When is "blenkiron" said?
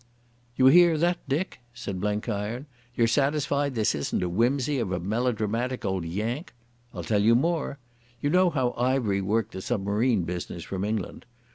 2.01-2.65